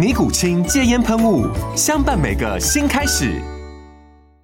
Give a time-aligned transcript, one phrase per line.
[0.00, 1.46] 尼古清戒烟喷雾，
[1.76, 3.38] 相伴每个新开始。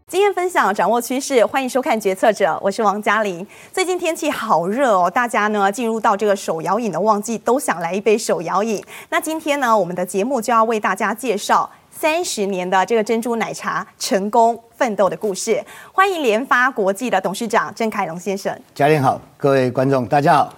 [0.07, 3.47] 经验分享，掌握趋势，欢迎收看《决策者》，我是王嘉玲。
[3.73, 8.85] 最近天气好热哦，大家呢进入到这个手摇饮的旺季，都想来一杯手摇饮。
[9.09, 15.65] 那今天呢，我们的节目就要为大家介绍三十年的这个珍珠奶茶成功奋斗的故事。
[15.91, 18.55] 欢迎联发国际的董事长郑凯龙先生。
[18.75, 20.53] 嘉玲好，各位观众大家好。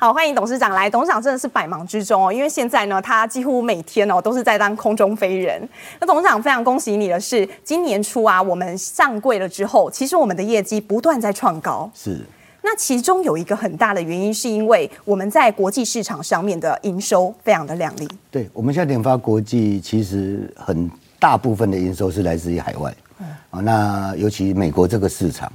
[0.00, 0.88] 好，欢迎董事长来。
[0.88, 5.60] 董事长真的是百忙之中哦，因为现在呢，他几乎每天哦都是在当空中飞人。
[6.00, 11.90] 那董事长非常恭喜你的是，今年初啊，我们上柜了之后，其实我们的业绩不断在创高。
[11.94, 12.18] 是。
[12.62, 18.08] 那其中有一个很大的原因，是因为我们在国际市场上面的营收非常的亮丽。
[18.30, 22.96] 对，我们现在联发国际其实很大部分的营收是来自于海外。
[23.18, 23.26] 嗯。
[23.50, 25.52] 啊，那尤其美国这个市场，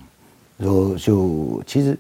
[0.60, 1.98] 说就其实。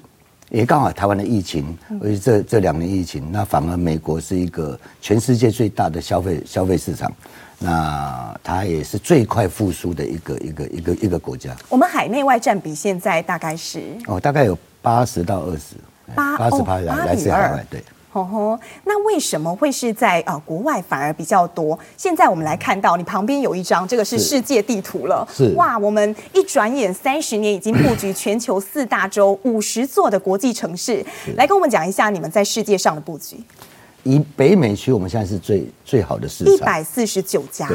[0.49, 7.11] 也刚好台湾的疫情，而且这这两年疫情，那反而美国是一个全世界最大的消费消费市场，
[7.59, 11.55] 那它也是最快复苏的一个一个一个一个国家。
[11.67, 15.75] 我们海内外占比现在大概是哦，大概有八十到二十，
[16.13, 17.83] 八八十趴来来自海外，对。
[18.15, 21.77] 哦吼，那为什么会是在呃国外反而比较多？
[21.97, 25.27] 现在我们来看到你旁边有一张，这个是世界地图了。
[25.29, 31.05] 是哇，我们一转眼三十年已经布局全球四大洲 五十座的国际城市。
[31.35, 33.35] 来跟我们讲一下你们在世界上的布局。
[34.03, 37.67] 以北美区，我们现在是最最好的市场，一百四十九家。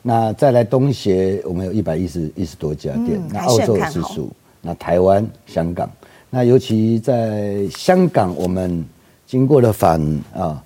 [0.00, 3.10] 那再来东协，我们有一百一十一十多家店。
[3.16, 4.30] 嗯、那澳洲是数，
[4.62, 5.90] 那台湾、香港，
[6.30, 8.82] 那尤其在香港，我们。
[9.32, 9.98] 经过了反
[10.34, 10.62] 啊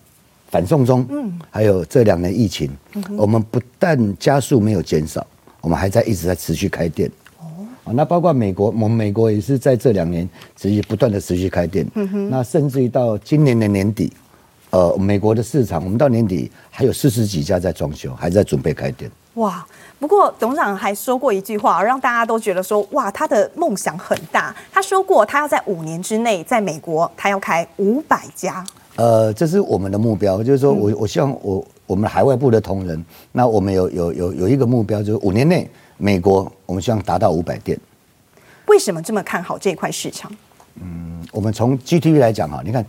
[0.48, 5.24] 反送中，嗯，还有这两年疫情，嗯，我们不但加速没有减少，
[5.60, 7.08] 我们还在一直在持续开店。
[7.84, 11.86] 哦，那包括美国，我们美国也是在这两年持续不断的持续开店。
[11.94, 14.12] 嗯哼，那甚至于到今年的年底，
[14.70, 19.08] 呃，美国的市场，我们到年底还有四十几家在装修，还在准备开店。
[19.34, 19.64] 哇！
[19.98, 24.54] 不过董事长还说过一句话，让大家都觉得说，哇，他的梦想很大。
[24.72, 28.64] 他说过，他要在五年之内，在美国，他要开五百家。
[28.96, 37.78] 呃，这是我们的目标，就是说我我希望我我们海外部的同仁，那我们有有有有一个目标，就是五年内美国，我们希望达到五百店。
[38.66, 40.30] 为什么这么看好这块市场？
[40.80, 42.84] 嗯，我们从 GDP 来讲哈，你看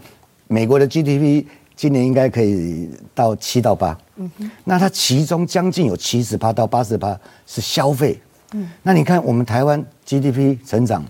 [0.47, 1.45] 美国的 GDP。
[1.77, 8.19] 今年应该可以到七到八，嗯哼，那它其中将近有七十趴到八十趴是消费，
[8.53, 11.03] 嗯，那你看我们台湾 GDP 成长，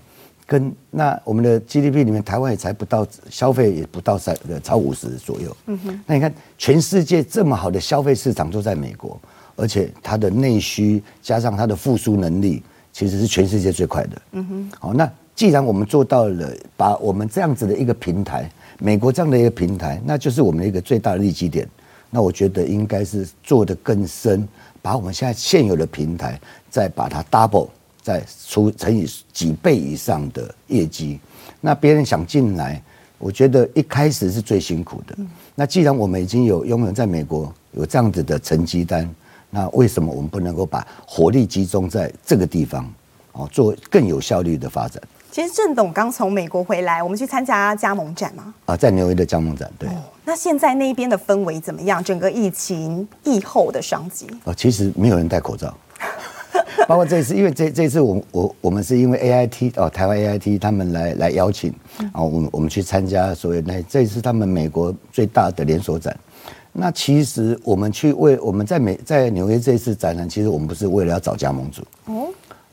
[0.46, 9.20] 跟那我们的 GDP 里面，台湾也才不到消费也不到三超五十左右，嗯哼，那你看全世界这么好的消费市场都在美国，
[9.56, 12.62] 而且它的内需加上它的复苏能力，
[12.94, 18.50] 其实是全世界最快的，嗯哼，好，那既然我们做到了，把我们这样子的一个平台。
[18.80, 21.68] 美国这样的一个平台，那就是我们的一个最大的利基点。
[22.10, 24.48] 那我觉得应该是做得更深，
[24.82, 27.68] 把我们现在现有的平台再把它 double，
[28.02, 31.20] 再除乘以几倍以上的业绩。
[31.60, 32.82] 那别人想进来，
[33.18, 35.18] 我觉得一开始是最辛苦的。
[35.56, 39.10] 那既然我们已经有拥有在美国有这样子的成绩单，
[39.50, 42.90] 那为什么我们不能够把火力集中在这个地方，
[43.34, 45.02] 哦，做更有效率的发展？
[45.38, 48.52] 其实郑董刚从美国回来，我们去参加加盟展吗？
[48.66, 49.88] 啊，在纽约的加盟展，对。
[49.88, 49.94] 哦，
[50.26, 52.04] 那现在那边的氛围怎么样？
[52.04, 54.26] 整个疫情疫后的商机？
[54.46, 55.72] 哦，其实没有人戴口罩，
[56.90, 66.18] 包括这次，因为这这次我我我们是因为 AIT 哦，台湾 AIT 他们来来邀请，然后我们我们去参加所谓那这次他们美国最大的连锁展。
[66.80, 72.27] 那其实我们去为我们在美在纽约这次展览，其实我们不是为了要找加盟主哦。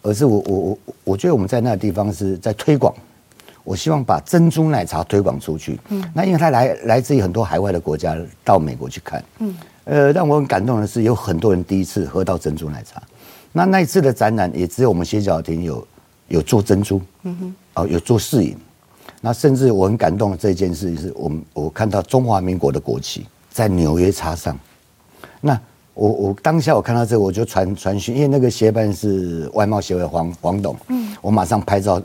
[0.04, 2.94] 而是我我我我觉得我们在那个地方是在推广，
[3.64, 5.80] 我希望把珍珠奶茶推广出去。
[5.88, 8.14] 嗯，那因为它来来自于很多海外的国家
[8.44, 9.24] 到美国去看。
[9.38, 13.02] 嗯，呃，让我很感动的是有很多人第一次喝到珍珠奶茶。
[13.50, 15.86] 那那一次的展览也只有我们歇脚亭有
[16.28, 18.54] 有做珍珠，嗯哼，哦，有做试饮。
[19.22, 24.58] 那甚至我很感动的这件事是我们我看到中华民国的国旗在纽约插上。
[25.40, 25.58] 那
[25.94, 32.02] 我我当下我看到这个，我就传传讯，因为那个协办是外贸协会黄黄董，嗯，我马上拍照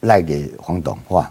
[0.00, 1.28] 赖给黄董，哇，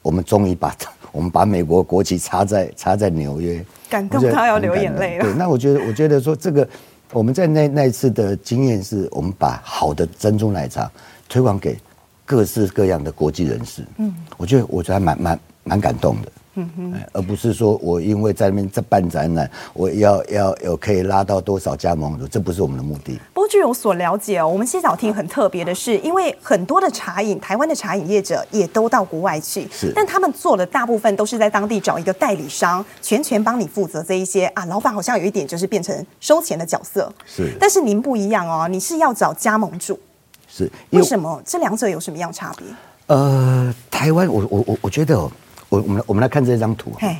[0.00, 0.74] 我们终于把
[1.10, 5.24] 我们把美国国旗插在插在纽约，感动他要流眼泪了。
[5.24, 6.66] 对，那我觉得我觉得说这个
[7.12, 10.88] 我们在那那一次的经验是，我们把好的珍珠奶茶
[11.28, 11.76] 推广给
[12.24, 16.30] 各式各样的国际人士，嗯，我觉得我觉得还蛮蛮蛮感动的。
[16.60, 23.18] 嗯哼，而不是说我因为在那边在办展览，我要要有可以拉到多少加盟主，这不是我们的目的。
[23.32, 34.64] 不过据我所了解哦，我们西早厅很特别的是，因为很多的茶饮，台湾的茶饮业者也都到国外去，是，但他们做的大部分都是在当地找一个代理商，全权帮你负责这一些啊。
[34.66, 37.56] 老板好像有一点就是变成收钱的角色，是。
[37.58, 39.98] 但是您不一样哦，你是要找加盟主，
[40.46, 40.70] 是。
[40.90, 42.66] 为什么这两者有什么样差别？
[43.06, 45.30] 呃，台湾，我我我我觉得哦。
[45.70, 46.92] 我我们我们来看这张图。
[46.98, 47.16] 嘿，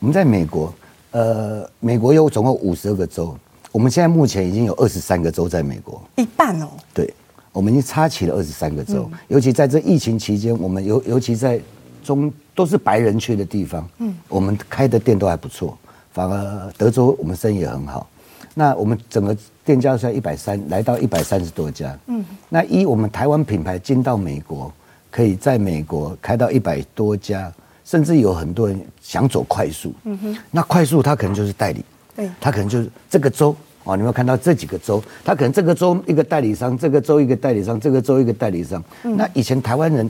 [0.00, 0.74] 我们在美国，
[1.12, 3.34] 呃，美国有总共五十二个州，
[3.72, 6.68] 我们现在目前已经有二十三个州在美国，一半哦。
[6.92, 7.14] 对，
[7.52, 11.60] 我们已经插起了二十三个州，尤其在这疫情期间，我们尤尤其在
[12.02, 15.78] 中都是白人区的地方，嗯，我们开的店都还不错，
[16.12, 18.08] 反而德州我们生意也很好。
[18.52, 24.72] 那我们整个店家在一百三，来到一百三十多家，嗯，那一我们台湾品牌进到美国。
[25.18, 27.52] 可以在美国开到一百多家，
[27.84, 29.92] 甚至有很多人想走快速。
[30.04, 31.84] 嗯哼，那快速他可能就是代理，
[32.14, 33.48] 对，他可能就是这个州
[33.82, 35.02] 哦，你有没有看到这几个州？
[35.24, 38.80] 他可能这个州一个代理商，这个州一个代理商，这个州一个代理商。
[39.02, 40.08] 嗯、那以前台湾人，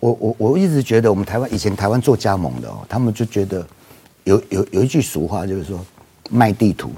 [0.00, 3.64] 我我我一直觉得我们台湾以前台湾做加盟的哦，他们就觉得
[4.24, 5.78] 有有有一句俗话就是说
[6.30, 6.90] 卖地图。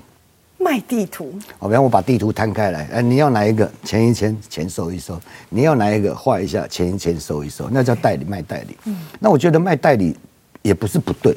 [0.63, 5.15] 卖地图，好，比方我把地图摊开来，哎，你要哪一个，签一签，钱收一收；
[5.49, 8.77] 你要哪一个，画一下，签一签，收一收，那叫代理卖代理。
[8.85, 10.15] 嗯，那我觉得卖代理
[10.61, 11.35] 也不是不对，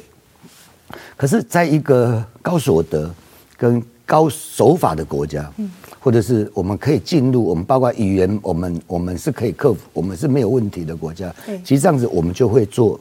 [1.15, 3.09] 可是在一个高所得
[3.55, 5.71] 跟高守法的国家，嗯，
[6.01, 11.33] 或者是我们可以进入，我们包括语言，我们我们是可以克服，我们是没有问题的国家。
[11.45, 12.99] 对，其实这样子我们就会做，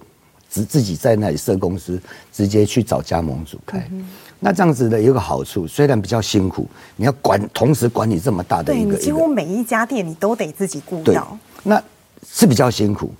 [0.48, 2.00] 自自己在那里设公司，
[2.32, 3.86] 直接去找加盟主开。
[3.90, 4.06] 嗯
[4.44, 11.81] 那这样子的有个好处，虽然比较辛苦，你要管同时管理这么大的一个，对，你几乎每一家店你都得自己顾到，那
[12.27, 13.12] 是比较辛苦，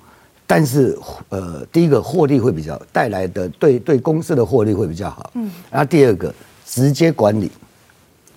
[0.49, 0.99] 但是
[1.29, 6.35] 呃，第一个获利会比较带来的对对公司的获利会比较好，嗯，然后第二个
[6.67, 7.49] 直接管理，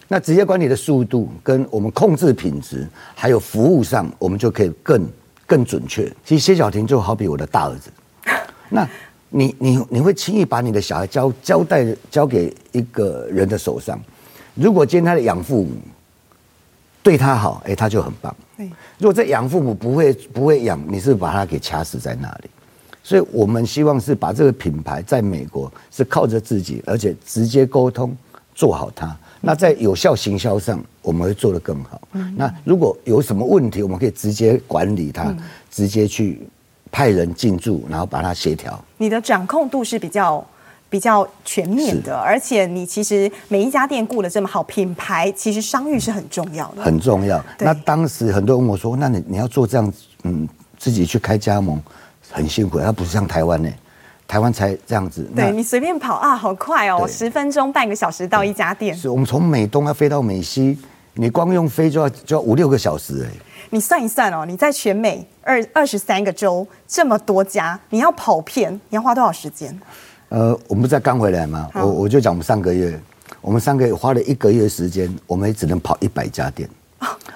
[0.07, 5.09] 那直接管理的速度跟我们控制品质还有服务上，我们就可以更
[5.47, 6.07] 更准确。
[6.23, 7.89] 其实谢小婷就好比我的大儿子，
[8.69, 8.87] 那。
[9.37, 13.99] 你你你会轻易把你的小孩交交代交给一个人的手上，
[14.53, 15.71] 如果今天他的养父母
[17.03, 18.33] 对他好，哎，他就很棒。
[18.97, 22.49] 如果这养父母不会不会养，你是把他给掐死在那里。
[23.03, 28.15] 所以我们希望是把这个品牌在美国是靠着自己，而且直接沟通
[28.55, 29.15] 做好它。
[29.41, 32.01] 那在有效行销上，我们会做得更好。
[32.37, 35.35] 那如果有什么问题，我们可以直接管理它，
[35.69, 36.47] 直接去。
[36.95, 38.81] 派人进驻，然后把它协调。
[38.99, 40.41] 你的掌控度是比较
[40.89, 47.43] 比较全面的，而且你其实每一家店顾得这么好，品牌其实商誉是很重要的，很重要。
[47.59, 50.47] 那当时很多人问我说：“那你你要做这样子，嗯，
[50.77, 51.77] 自己去开加盟，
[52.31, 52.79] 很辛苦。
[52.79, 53.69] 它不是像台湾呢，
[54.25, 55.29] 台湾才这样子。
[55.35, 58.95] 对你随便跑啊，好快哦，十分钟、半个小时到一家店。
[58.95, 60.79] 是我们从美东要飞到美西，
[61.15, 63.29] 你光用飞就要就要五六个小时哎。
[63.75, 69.77] 你算一算哦，你在全美二二十三个州这么多家，你要跑遍，你要花多少时间？
[70.29, 71.69] 呃，我们不是刚回来吗？
[71.73, 72.97] 我我就讲我们上个月，
[73.41, 76.69] 我们上个月花了一个月时间，我们也只能跑一百家店，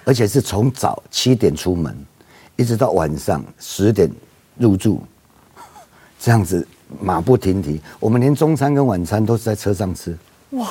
[0.06, 1.94] 而且是从早七点出门，
[2.56, 4.10] 一直到晚上十点
[4.58, 5.04] 入住，
[6.22, 6.66] 这样子
[7.02, 7.82] 马不停蹄。
[8.00, 10.18] 我们连中餐跟晚餐都是在车上吃。
[10.52, 10.70] 哇！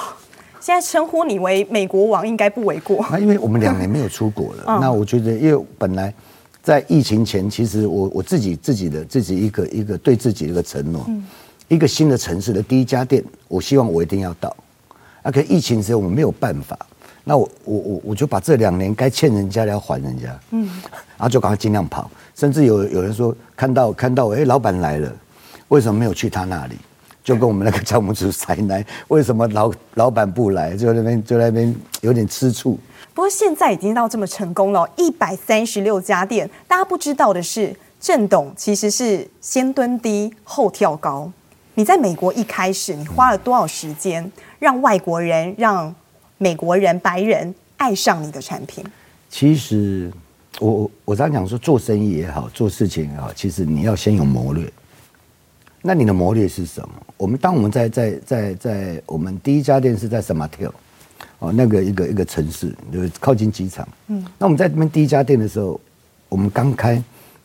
[0.60, 3.04] 现在称呼你为美国王应该不为过。
[3.10, 6.12] 那因为我们两年没有出国了，那我觉得，因为本来
[6.62, 11.08] 在疫情前，其实我我自己自己的自己一个一个对自己的一个承诺，
[11.68, 14.54] 一个新的城市的第一家店，我希望我一定要到。
[15.22, 16.78] 啊，可疫情时候我们没有办法，
[17.24, 20.68] 那我我我我就把这两年该欠人家的要还人家，嗯，
[21.16, 25.12] 然后就赶快尽量跑，甚至有有人说看到看到哎，老板来了，
[25.68, 26.76] 为什么没有去他那里？
[27.28, 30.74] 就跟我们那个加盟主塞奶，为什么老老板不来？
[30.74, 32.78] 就那边就那边有点吃醋。
[33.12, 36.48] 不过现在已经到这么成功了，一百三十六家店。
[36.66, 41.30] 大家不知道的是，郑董其实是先蹲低后跳高。
[41.74, 45.94] 你在美国一开始，你花了多少时间让外国人、让
[46.38, 48.82] 美国人、白人爱上你的产品？
[49.28, 50.10] 其实
[50.60, 54.66] 我我我常讲说，做生意也好，做事情也好，其实你要先有谋略。
[55.80, 56.90] 那你的谋略是什么？
[57.16, 60.72] 我们当我们在在在在我们第一家店是在圣马特，
[61.38, 63.86] 哦，那个一个一个城市，就是靠近机场。
[64.08, 64.24] 嗯。
[64.38, 65.80] 那我们在这边第一家店的时候，
[66.28, 67.02] 我们刚开，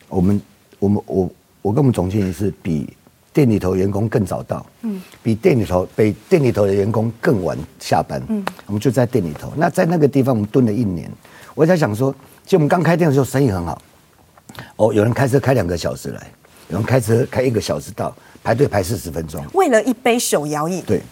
[0.08, 0.40] 我们
[0.78, 1.30] 我们我
[1.62, 2.92] 我跟我们总经理是比
[3.32, 9.52] 店里头员工更早到，嗯，比店里头比店里头的员工更晚下班，嗯，我们就在店里头。
[9.56, 11.10] 那在那个地方我们蹲了一年，
[11.54, 12.12] 我在想说，
[12.44, 13.80] 其实我们刚开店的时候生意很好，
[14.76, 16.30] 哦，有人开车开两个小时来。
[16.68, 20.82] 有人开车开一个小时到，排队排四十分钟，为了一杯手摇饮。
[20.86, 21.02] 对，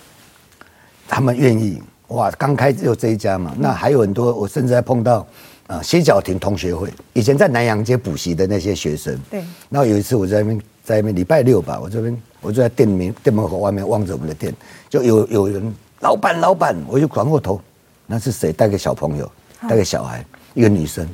[1.06, 2.30] 他们愿意哇！
[2.32, 4.32] 刚开只有这一家嘛，那还有很多。
[4.34, 5.26] 我甚至还碰到
[5.66, 9.18] 啊，歇脚亭同学会，以前在南洋街补习的那些学生。
[9.30, 9.42] 对。
[9.68, 14.54] 然后有一次我在那边，在那边礼拜六吧，我这边我就在店门店门口外面望着我们的店，
[14.88, 17.60] 就有有人老板老板，我就转过头，
[18.06, 18.52] 那是谁？
[18.52, 19.30] 带个小朋友，
[19.68, 21.06] 带个小孩，一个女生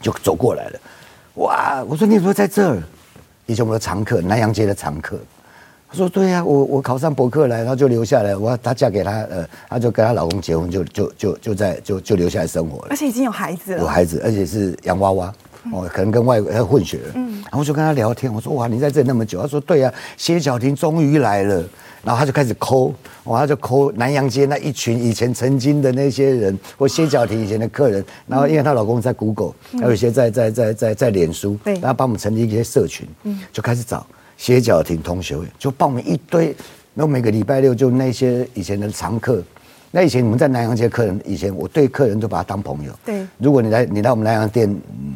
[0.00, 0.80] 就走过来了。
[1.34, 1.84] 哇！
[1.88, 2.82] 我说你怎么在这儿？
[3.46, 5.18] 以前我们的常客，南洋街的常客，
[5.90, 8.34] 他说：“对呀、啊，我我考上伯克莱，然后就留下来。
[8.34, 12.88] 我她嫁给他，呃，她就跟她老公结婚，就就就就在就就留下来生活了。
[12.90, 15.34] 而且已经有孩子了，有孩子，而且是洋娃娃，
[15.72, 17.12] 哦，可能跟外国混血了。
[17.14, 19.40] 嗯，然后我就跟他聊天，我说：哇，你在这里那么久？
[19.42, 21.62] 他说：对呀、啊，歇脚亭终于来了。
[22.04, 22.94] 然后他就开始抠，
[23.24, 28.04] 哇，他就抠南洋街那一群以前曾经的那些人，或歇脚亭以前的客人。
[28.26, 34.06] 然后因为她老公在 Google，还有一些在在在在在脸书，对，然后帮我们成立一些社群，嗯，就开始找
[34.36, 36.54] 歇脚亭同学会，就报名一堆。
[36.94, 39.42] 然后每个礼拜六就那些以前的常客，
[39.90, 42.92] 那以前你们在南洋街客人，以前我对客人都把他当朋友。
[43.04, 45.14] 对，如果你来你来我们南洋店，嗯。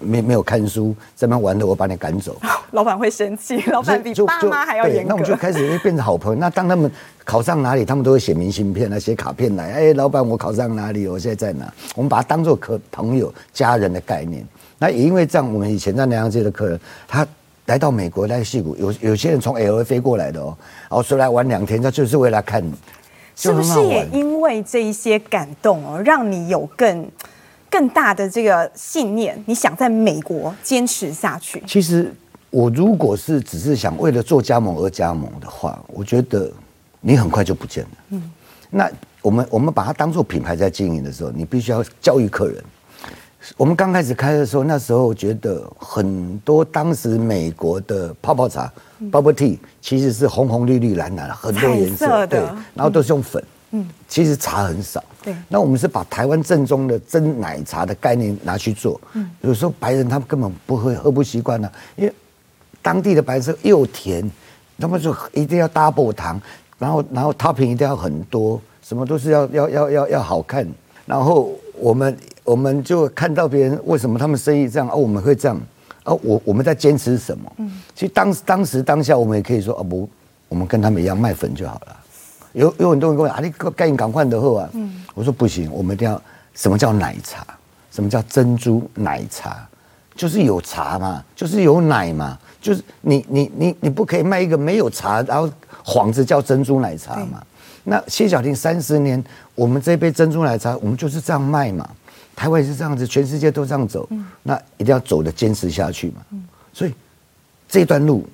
[0.00, 2.36] 没没有看书，这边玩的，我把你赶走，
[2.72, 3.60] 老板会生气。
[3.70, 5.08] 老板比爸妈还要严格。
[5.08, 6.38] 那我们就开始变成好朋友。
[6.38, 6.90] 那当他们
[7.24, 9.72] 考上哪里，他们都会写明信片啊，写卡片来。
[9.72, 11.06] 哎，老板，我考上哪里？
[11.08, 11.72] 我现在在哪？
[11.94, 14.46] 我们把它当做可朋友、家人的概念。
[14.78, 17.26] 那也因为这样，我们以前在南洋街的客人，他
[17.66, 22.72] 来到美国来戏谷，有有些人从 LA 飞过来的哦，然后出来玩两天，他就是为了看你。
[23.34, 27.06] 是不是也因为这一些感动哦，让你有更？
[27.70, 31.62] 更大的这个信念，你想在美国坚持下去？
[31.66, 32.12] 其实，
[32.50, 36.50] 我如果是只是想为了做加盟而加盟的话，我觉得
[37.00, 37.90] 你很快就不见了。
[38.10, 38.30] 嗯，
[38.70, 42.62] 那我们我们把它当做品牌在经营的时候，你必须要教育客人。
[43.56, 48.72] 我们刚开始开的时候，那时候觉得很多当时美国的泡泡茶
[49.12, 52.40] （bubble tea） 其实是红红绿绿蓝蓝很多颜色，对，
[52.74, 53.40] 然后都是用粉。
[53.40, 53.46] 嗯，
[54.08, 55.02] 其实茶很少。
[55.22, 59.00] 对，那我们是把台湾正宗的真奶茶的概念拿去做。
[59.14, 62.12] 嗯，有时候白人他们根本不会喝不习惯呢，因为
[62.80, 64.30] 当地的白色又甜，
[64.78, 66.40] 他们就一定要 double 糖，
[66.78, 70.66] 然后然后 topping 一定要很多，什么都是要要要要要好看。
[71.04, 75.60] 然后我们我们就看到别人为什么他们生意这样，哦，我们会这样，
[76.04, 77.52] 哦，我我们在坚持什么？
[77.58, 80.08] 嗯，其实当当时当下我们也可以说，哦不，
[80.48, 81.96] 我们跟他们一样卖粉就好了。
[82.56, 84.70] 有有很多人跟我讲啊，你赶紧赶快的喝啊！
[84.72, 86.20] 嗯，我说不行，我们一定要
[86.54, 87.46] 什么叫奶茶？
[87.92, 89.66] 什么叫珍珠奶茶？
[90.14, 95.50] 就是有茶嘛，就是有奶嘛，就是你你你你不可以卖一个没有茶，然后
[95.84, 97.44] 幌子叫珍珠奶茶嘛。
[97.84, 99.22] 那谢小婷三十年，
[99.54, 101.86] 我们这杯珍珠奶茶，我们就是这样卖嘛。
[102.34, 104.08] 台湾也是这样子，全世界都这样走，
[104.42, 106.22] 那一定要走的坚持下去嘛。
[106.72, 106.94] 所以
[107.68, 108.26] 这段路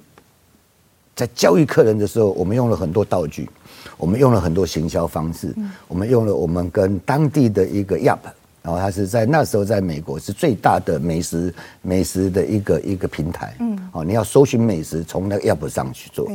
[1.17, 3.51] 在教育客人的时候，我们用了很多道具。
[3.97, 5.55] 我们用了很多行销方式，
[5.89, 8.19] 我们用了我们跟当地的一个 Yelp，
[8.63, 16.29] 然后它是在那时候在美国是最大的美食美食的一个一个平台，嗯，哦，你要搜寻美食从那个 Yelp 上去做，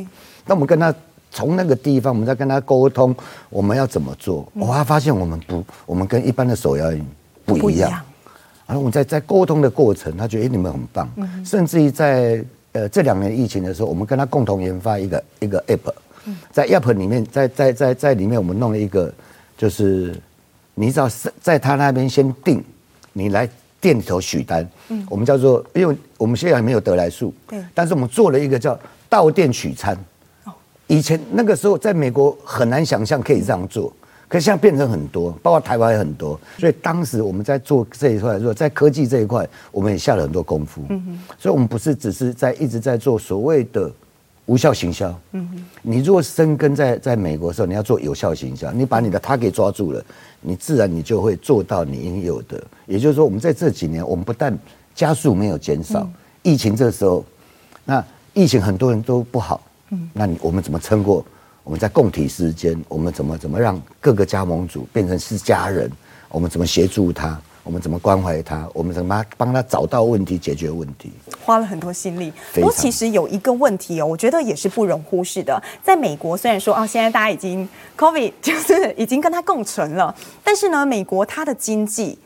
[0.46, 0.94] 那我们跟他
[1.32, 3.16] 从那个地方，我们在跟他沟通，
[3.50, 4.48] 我们要怎么做？
[4.54, 7.06] 我还发现我们不，我们跟一般的手摇饮
[7.46, 7.92] 不一样，
[8.66, 11.10] 然后我们在在沟通的过程，他觉得哎你们很棒，
[11.46, 15.94] 甚至于在呃这两年疫情的时候，我们跟他共同研发一个一个 App。
[16.51, 19.13] 在 App 里面，在在在在里面，我们弄了一个，
[19.57, 20.15] 就是
[20.75, 22.63] 你只要是在他那边先定，
[23.13, 24.67] 你来店里头取单。
[24.89, 28.77] 嗯，我们叫做，因为我们现在还没有得来速，对，但是我们做了一个叫
[29.10, 29.98] 到店取餐。
[30.46, 30.53] 哦，
[30.88, 33.93] 以前那个时候在美国很难想象可以这样做，
[34.27, 36.39] 可是现在变成很多，包括台湾也很多。
[36.60, 40.81] 所以当时我们在做这一块来说，在科技这一块，我们也下了很多功夫。
[40.89, 43.91] 嗯哼，所以我们不是只是在一直在做所谓的。
[44.48, 50.04] 无效行销，嗯哼，你如果生根在在美国的时候，你要做有效行销，你把你的他给抓住了，
[50.42, 52.62] 你自然你就会做到你应有的。
[52.86, 54.58] 也就是说，我们在这几年，我们不但
[54.96, 56.10] 加速没有减少，
[56.44, 57.24] 疫情这时候，
[57.86, 59.62] 那疫情很多人都不好，
[59.92, 61.24] 嗯，那你我们怎么撑过？
[61.63, 65.92] 我们在共体时间，我们怎么怎么让各个加盟组变成是家人？
[66.30, 67.38] 我们怎么协助他？
[67.68, 71.12] 我们怎么关怀他，我们怎么帮他找到问题，解决问题，
[71.44, 72.32] 花了很多心力。
[72.54, 75.62] 不过其实有一个问题哦，我觉得也是不容忽视的。
[75.84, 82.18] 在美国，虽然说啊，现在大家已经 COVID 就是已经跟他共存了，但是呢，美国它的经济。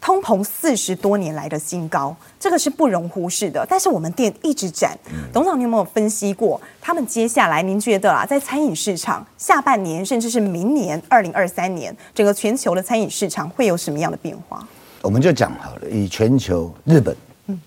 [0.00, 3.66] 通膨四十多年来的新高，这个是不容忽视的。
[3.68, 4.96] 但是我们店一直涨，
[5.32, 6.58] 董事长，你有没有分析过？
[6.80, 14.64] 他们接下来，您觉得啊，在餐饮市场下半年，甚至是明年二零二三年，整个全球的餐饮市场会有什么样的变化？
[15.02, 17.60] 我们就讲好了，以全球日本，嗯，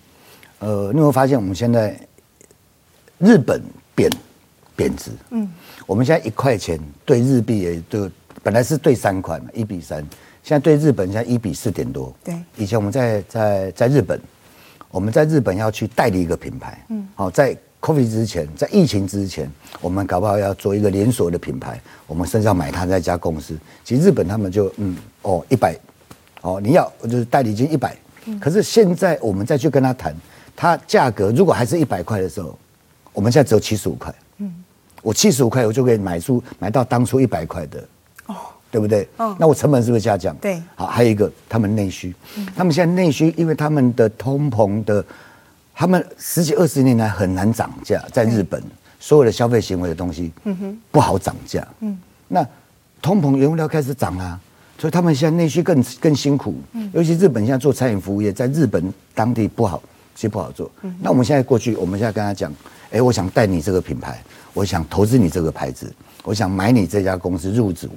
[0.59, 1.97] 呃，你有没有发现我们现在
[3.19, 3.61] 日本
[3.95, 4.09] 贬
[4.75, 5.11] 贬值？
[5.29, 5.50] 嗯，
[5.85, 8.09] 我们现在一块钱兑日币也就
[8.43, 10.05] 本来是对三块嘛，一比三。
[10.43, 12.13] 现在对日本现在一比四点多。
[12.23, 14.19] 对，以前我们在在在日本，
[14.89, 23.57] 我们在日本要去代理一个品牌，嗯，好，在 COVID 之前，在疫情之前，我们搞不好要做一个连锁的品牌，我们甚至要买他那家公司。
[23.85, 25.77] 其实日本他们就嗯哦一百，
[26.41, 27.95] 哦你要就是代理金一百，
[28.39, 30.15] 可是现在我们再去跟他谈，
[30.55, 32.57] 他价格如果还是一百块的时候，
[33.13, 34.53] 我们现在只有七十五块，嗯，
[35.01, 37.88] 我七十五块我就可以买出买到当初一百块的。
[38.27, 38.36] 哦。
[38.71, 39.05] 对不对？
[39.17, 40.33] 哦，那我成本是不是下降？
[40.38, 45.03] 对，好，还有一个，他们内需，嗯、他们现在内需，因为他们的通膨的，
[45.75, 48.63] 他们十几二十年来很难涨价，在日本，
[48.98, 52.48] 所有的消费行为的东西，嗯哼，不好涨价，嗯，那
[53.01, 54.39] 通膨原物料开始涨啊，
[54.81, 59.79] 所以他们现在内需更更辛苦，嗯，尤其日本现在做餐饮服务业，在日本当地不好，
[60.15, 62.51] 其实不好做，嗯，那我们现在过去，我们现在跟他讲，
[62.89, 64.19] 哎，我想带你这个品牌，
[64.55, 67.88] 我想投资你这个牌子，我想买你这家公司入主。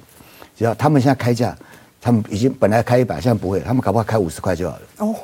[0.55, 1.57] 只要他们现在开价，
[1.99, 4.81] 他们已经本来开一百，现在不会，他们搞不好开五十块就好了。
[4.99, 5.15] 哦，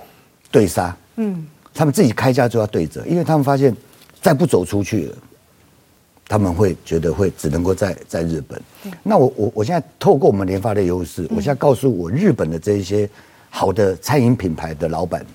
[0.50, 3.72] 对杀，嗯，他们自己开价就要对折，因为他们发现
[4.20, 5.18] 再不走出去了，
[6.32, 8.58] 他们会觉得会只能够在在日本。
[9.04, 13.10] 那我我我现在透过我们联发的优势，我现在告诉我日本的这一些
[13.50, 15.26] 好的餐饮品牌的老板，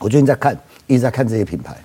[0.00, 1.76] 我最近在看，一直在看这些品牌，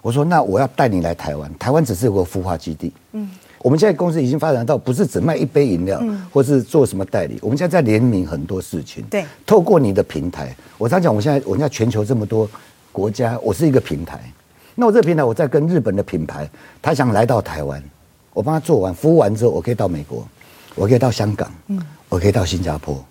[0.00, 3.28] 我说那我要带你来台湾，台湾只是有个孵化基地，嗯。
[3.60, 6.00] 我们现在公司已经发展到不是只卖一杯饮料，
[6.32, 7.40] 或是做什么代理。
[7.42, 9.02] 我们现在在联名很多事情。
[9.10, 12.48] 对，透过你的平台，我常讲，我现在我现在全球这么多
[12.92, 14.20] 国家，我是一个平台。
[14.80, 16.48] 那我这个平台，我在跟日本的品牌，
[16.80, 17.82] 他想来到台湾，
[18.32, 20.24] 我帮他做完服务完之后，我可以到美国，
[20.76, 23.04] 我可以到香港，嗯，我可以到新加坡。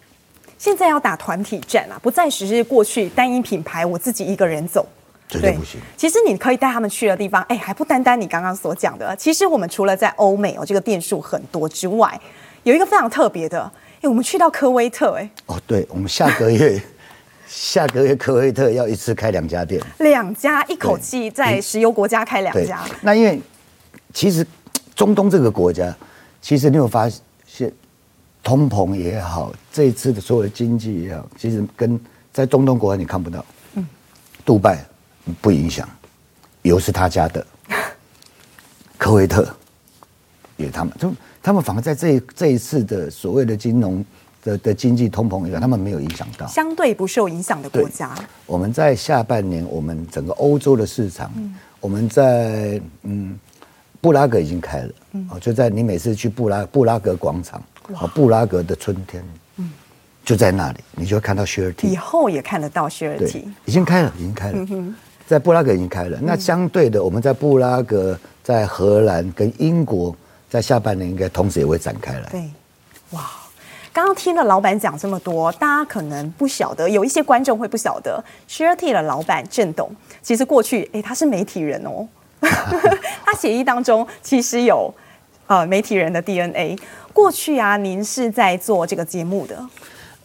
[0.57, 4.87] 现在要打团体战啊，不再只是过去单一品牌，我自己一个人走。
[5.27, 5.77] 绝对不行。
[5.97, 9.13] 其实你可以带他们去的地方，哎，还不单单你刚刚所讲的。
[9.17, 12.17] 其实我们除了在欧美哦，这个店数很多之外，
[12.63, 13.69] 有一个非常特别的，
[14.01, 16.81] 哎，我们去到科威特，哎，哦，对，我们下个月
[17.47, 22.85] 下个月科威特要一次开两家店，两家一口气在石油国家开两家。
[23.01, 23.41] 那因为
[24.13, 24.45] 其实
[24.93, 25.95] 中东这个国家，
[26.41, 27.09] 其实你有发
[27.45, 27.71] 现，
[28.43, 31.99] 通膨也好，这一次的所有的经济也好，其实跟
[32.31, 33.43] 在中东国家你看不到，
[33.75, 33.87] 嗯，
[34.45, 34.85] 杜拜。
[35.41, 35.85] 不影响，
[36.61, 37.45] 油是他家的，
[38.97, 39.45] 科威特
[40.55, 44.05] 也他们，就他们反而在这这一次的所谓的金融
[44.47, 48.15] 的的经济通膨里，他们没有影响到，相对不受影响的国家。
[48.45, 53.37] 我们在下半年，我们整个欧洲的市场，嗯、我们在嗯
[53.99, 57.61] 布拉格已经开了，哦、嗯，就在你每次去布拉布拉格广场，
[58.15, 59.23] 布拉格的春天，
[59.57, 59.69] 嗯。
[60.23, 64.67] 就在那里，你就会看到 Share Tea，以后也看得到 Share Tea，已经开了，已经开了。
[65.25, 70.13] 在布拉格已经开了，那相对的，我们在布拉格、在荷兰跟英国，
[70.49, 72.29] 在下半年应该同时也会展开来。
[72.29, 72.43] 对，
[73.11, 73.21] 哇，
[73.97, 79.89] 刚刚听了老板讲这么多，大家可能不晓得，有一些观众会不晓得，Share Tea 的老板郑董，
[80.21, 82.07] 其实过去哎他是媒体人哦，
[82.39, 84.93] 他协议当中其实有
[85.47, 86.77] 呃媒体人的 DNA。
[87.11, 89.67] 过去啊，您是在做这个节目的？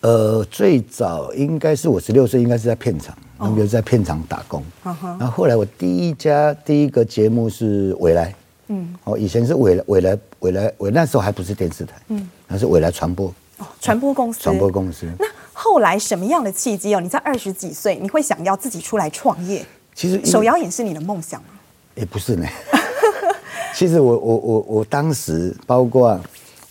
[0.02, 3.16] 呃，最早应该是我十六岁，应该是在片场。
[3.38, 8.35] 然后就在片场打工，然后后来我第一家第一个节目是未来，
[8.68, 15.07] 嗯，哦，以前是未来未来未来我那时候还不是电视台，嗯，那是未来传播，哦，传播公司，传播公司。
[15.18, 17.01] 那后来什么样的契机哦？
[17.01, 19.64] 你在二十几岁，你会想要自己出来创业？
[19.94, 21.48] 其实手摇饮是你的梦想吗？
[21.94, 22.46] 也不是呢。
[23.75, 26.20] 其实我我我我当时包括。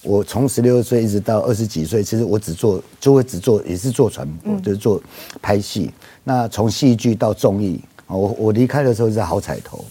[0.03, 4.99] 我从十六岁一直到二十几岁，其实我只做，就会只做，也是做传播，就是做
[5.43, 5.91] 拍戏。
[6.23, 9.85] 那从戏剧到综艺，我我离开的时候是在好彩头，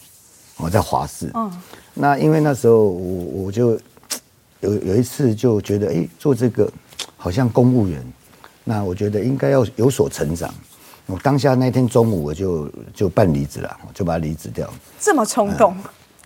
[0.57, 1.31] 我在华视。
[1.35, 1.49] 嗯。
[1.95, 3.79] 那因为那时候我我就
[4.63, 6.69] 有有一次就觉得，哎，做这个
[7.23, 8.03] 好像公务员，
[8.65, 10.53] 那我觉得应该要有所成长。
[11.05, 14.69] 我当下那天中午我就就办离职了，就把它离职掉。
[14.99, 15.77] 这么冲动？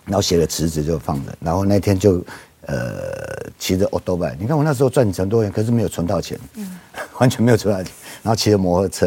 [0.05, 2.23] 然后写了辞职就放着，然后那天就。
[2.67, 3.13] 呃，
[3.59, 6.79] 骑着欧兜拜，你看我那时候赚很多钱，可是没有存到钱，嗯，
[7.19, 7.93] 完全没有存到钱。
[8.23, 9.05] 然后骑着摩托车，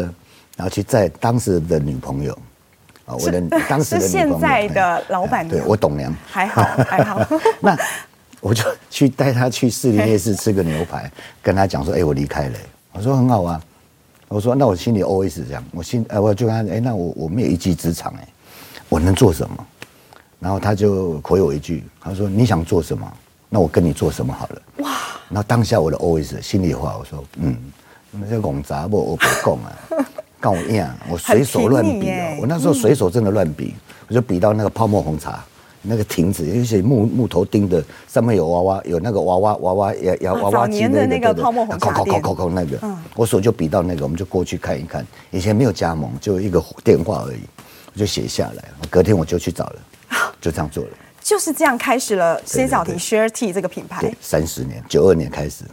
[0.55, 2.31] 然后去载当时的女朋友，
[3.03, 7.19] 啊，我的当时的女朋友，现在的老板娘，对我董娘，还好还好。
[7.59, 7.77] 那
[8.41, 12.57] 我就去带他去士林夜市吃个牛排， 跟他讲说，哎，我离开了。
[12.91, 13.61] 我说很好啊。
[14.27, 18.27] 我说那我心里 always 这样，我心哎，我就跟他哎，那我我没有一技之长哎，
[18.87, 19.65] 我能做什么？
[20.39, 23.11] 然后他就回我一句，他说你想做什么？
[23.49, 24.61] 那我跟你做什么好了。
[24.77, 24.89] 哇！
[25.29, 27.57] 然后当下我的 always 心里话，我说嗯，
[28.11, 30.05] 那些拱杂不我不讲啊，
[30.39, 33.73] 跟我一样，我随手乱比哦，我那时候随手真的乱比，
[34.07, 35.43] 我就比到那个泡沫红茶。
[35.81, 42.21] 那个亭子，有些木木头钉的，上面有娃娃，有那个娃娃娃娃摇摇娃娃机的那个泡沫红茶店，
[42.53, 45.05] 那个，我手就比到那个，我们就过去看一看。
[45.31, 47.39] 以前没有加盟，就一个电话而已，
[47.93, 48.63] 我就写下来。
[48.89, 49.75] 隔天我就去找了，
[50.41, 50.89] 就这样做了。
[51.21, 54.11] 就是这样开始了歇脚亭 Share Tea 这个品牌。
[54.19, 55.63] 三十年，九二年开始。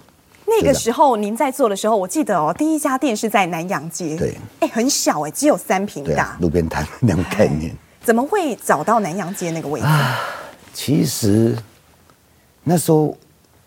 [0.46, 4.16] 那个时候您在做的时候，我记得哦，第一家店是在南阳街。
[4.16, 4.34] 对。
[4.60, 7.74] 哎，很小哎，只有三平大，路边摊那种概念。
[8.06, 9.86] 怎么会找到南洋街那个位置？
[9.86, 10.16] 啊，
[10.72, 11.56] 其实
[12.62, 13.16] 那时候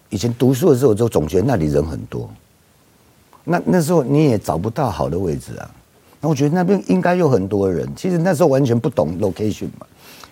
[0.07, 2.29] 以前读书的时候，就总觉得那里人很多。
[3.43, 5.69] 那那时候你也找不到好的位置啊。
[6.21, 7.85] 那我觉得那边应该有很多人。
[7.97, 9.85] 其实那时候完全不懂 location 嘛，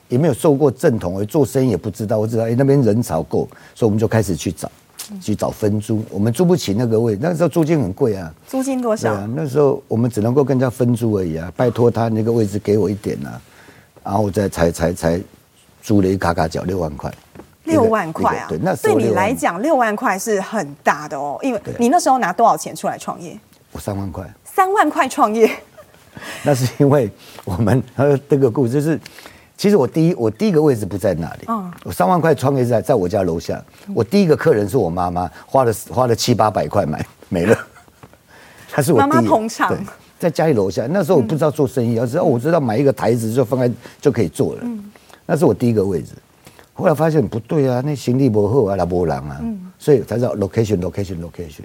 [0.07, 2.17] 也没有受过正统，做生意也不知道。
[2.17, 4.71] 我知道哎，那边人潮够，所以我们就开始去找，
[5.21, 6.01] 去找分租。
[6.09, 8.33] 我们租不起那个位，那时候租金很贵啊。
[8.47, 9.11] 租金多少？
[9.13, 11.51] 啊，那时候我们只能够跟人家分租而已啊。
[11.57, 13.41] 拜托他那个位置给我一点啊。
[14.07, 15.21] 然后再才才才
[15.81, 17.13] 租了一卡卡角六万块，
[17.65, 18.45] 六万块啊！
[18.47, 23.37] 对，那对你来讲六万块是很大的哦，因为你那时候拿多少钱出来创业？
[23.73, 24.25] 我三万块。
[24.45, 25.51] 三万块创业？
[26.43, 27.11] 那是因为
[27.43, 28.97] 我们呃 这个故事就是，
[29.57, 33.61] 其实我第一我第一个位置不在那里，嗯，我三万块创业是在在我家楼下，
[33.93, 37.57] 我第一个客人是我妈妈，花了花了七八百块买没了，
[38.71, 39.77] 她是我妈妈捧场。
[40.19, 44.63] 在家里楼下，那时候我不知道做生意，要知道我知道买一个台子就放在就可以做了。
[45.25, 46.13] 那是我第一个位置。
[46.73, 49.41] 后来发现不对啊，那行李不厚啊，那波浪啊，
[49.79, 51.63] 所以才知道 location location location。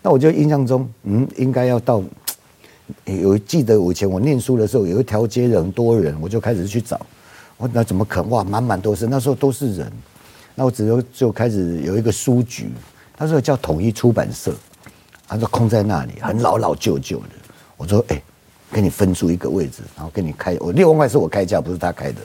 [0.00, 2.02] 那我就印象中，嗯，应该要到。
[3.06, 7.00] 有记得我以前我念书的时候，有一条街人很多人，我就开始去找。
[7.56, 8.30] 我那怎么可能？
[8.30, 9.90] 哇，满满都是，那时候都是人。
[10.54, 12.70] 那我只有就开始有一个书局，
[13.16, 14.52] 那时候叫统一出版社，
[15.26, 17.24] 它就空在那里，很老老旧旧的。
[17.82, 18.22] 我说：“哎、欸，
[18.72, 20.56] 给你分租一个位置，然后给你开。
[20.60, 22.20] 我六万块是我开价，不是他开的，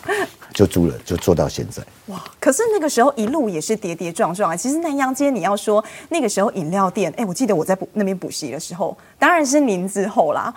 [0.54, 1.82] 就租了，就做到现在。
[2.06, 2.24] 哇！
[2.40, 4.56] 可是那个时候一路也是跌跌撞撞啊。
[4.56, 10.54] 其实南洋街，你要说那个时候饮料店，哎、欸，我记得我在补那边补习的时候，当然是您之后啦。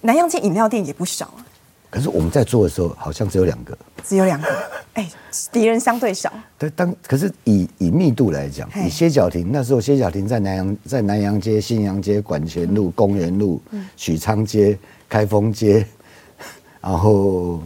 [0.00, 1.46] 南洋街饮料店也不少啊。
[1.88, 4.48] 可是我们在做的时候，好像只有两个，只有两个。
[4.94, 5.10] 哎、欸，
[5.52, 6.32] 敌人相对少。
[6.58, 13.60] 对，当可是以以密度来讲，以歇脚亭那时候，歇脚亭在南洋，在南洋街、新阳街、管前路、公园路、
[13.96, 15.86] 许昌街、开封街，
[16.80, 17.60] 然后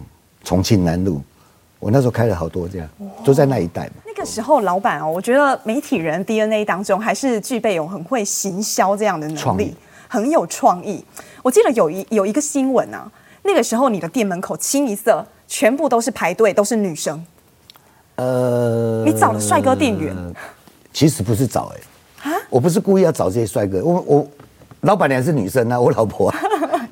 [0.45, 1.23] 重庆南路，
[1.79, 2.89] 我那时候开了好多家，
[3.25, 3.95] 都在那一带嘛。
[4.05, 9.75] 那个时候，老板哦，我觉得媒体人 DNA 当中还是具备有很会行销这样的能力，
[10.09, 11.05] 很有创意。
[11.43, 13.11] 我记得有一有一个新闻啊。
[13.43, 17.25] 那个时候，你的店门口清一色全部都是排队，都是女生。
[18.17, 20.15] 呃，你找了帅哥店员？
[20.93, 21.81] 其实不是找哎、
[22.25, 23.83] 欸，啊，我不是故意要找这些帅哥。
[23.83, 24.29] 我我
[24.83, 26.39] 老板娘是女生啊，我老婆、 啊，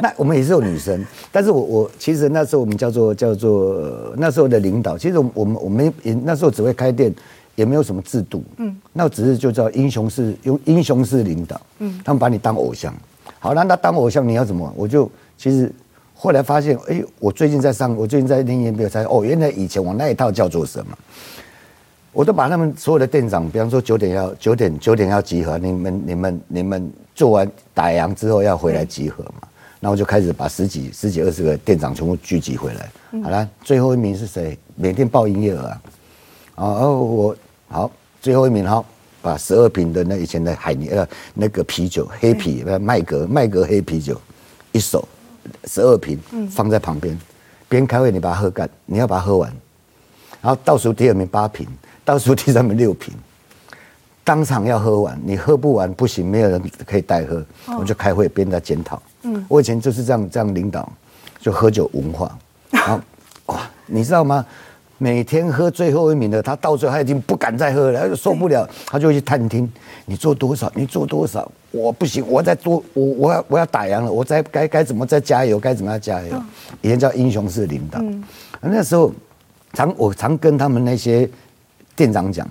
[0.01, 1.05] 那我们也是有女生。
[1.31, 7.15] 但是我我其实那时候我们叫做叫做那时候的领导，其实我们我们也那时候只会开店，
[7.57, 8.43] 也没有什么制度。
[8.57, 11.61] 嗯，那只是就叫英雄式用英雄式领导。
[11.81, 12.95] 嗯，他们把你当偶像。
[13.39, 14.73] 好，那那当偶像你要怎么？
[14.75, 15.71] 我就其实。
[16.21, 20.99] 后来发现，哎，我最近在上，我最近在念研没有才哦，原来以前我那一套叫做什么？
[22.11, 29.47] 我都把他们所有的店长，比方说九点要九点九点要集合，你们你们你们做完打烊之后要回来集合嘛？
[29.79, 32.91] 然后我就开始把十几十几二十个店长全部聚集回来。
[33.23, 34.59] 好了，最后一名是谁？
[34.75, 35.83] 每天报营业额啊。
[36.57, 37.37] 哦，我
[37.69, 38.85] 好，最后一名好，
[39.23, 44.21] 把十二瓶的那以前的海尼呃那个啤酒黑啤麦格麦格黑啤酒
[44.73, 45.07] 一手。
[45.65, 46.19] 十二瓶
[46.51, 47.19] 放在旁边，
[47.69, 49.53] 别人开会你把它喝干，你要把它喝完。
[50.41, 51.67] 然后倒数第二名八瓶，
[52.05, 53.13] 倒数第三名六瓶，
[54.23, 55.21] 当场要喝完。
[55.25, 57.45] 你喝不完不行，没有人可以代喝。
[57.79, 59.03] 我就开会，别人在检讨。
[59.23, 60.91] 嗯，我以前就是这样这样领导，
[61.41, 62.39] 就喝酒文化。
[62.71, 63.01] 然后
[63.47, 64.47] 哇，你知道吗？
[65.01, 69.71] 每天喝最后一名的，他到最后他已经不敢再喝了，他就受不了，他就去探听
[70.07, 76.43] 你做多少，你做多少，我不行，我再多，我我要我要打烊了，我再该该怎么再加油，该怎么样加油？
[76.83, 78.03] 以前叫英雄式领导。
[78.61, 79.13] 那时候
[79.73, 81.31] 常我常跟他们那些
[81.95, 82.49] 店长讲，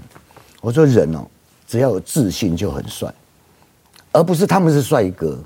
[0.62, 1.28] 我说人哦，
[1.68, 3.14] 只要有自信就很帅，
[4.14, 5.38] 而不是他们是帅哥，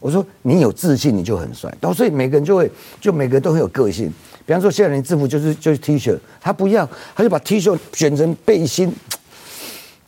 [0.00, 2.70] 我说你有自信你就很帅，然后所以每个人就会
[3.00, 4.12] 就每个人都很有个性。
[4.46, 8.94] 比方说现在人制服就是就是 T 恤，他不要，他就把 T 恤卷成背心，